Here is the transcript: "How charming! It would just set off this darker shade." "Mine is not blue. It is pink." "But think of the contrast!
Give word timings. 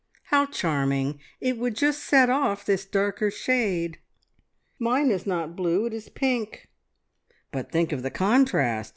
"How 0.31 0.47
charming! 0.47 1.19
It 1.39 1.59
would 1.59 1.75
just 1.75 2.03
set 2.03 2.27
off 2.31 2.65
this 2.65 2.85
darker 2.87 3.29
shade." 3.29 3.99
"Mine 4.79 5.11
is 5.11 5.27
not 5.27 5.55
blue. 5.55 5.85
It 5.85 5.93
is 5.93 6.09
pink." 6.09 6.69
"But 7.51 7.71
think 7.71 7.91
of 7.91 8.01
the 8.01 8.09
contrast! 8.09 8.89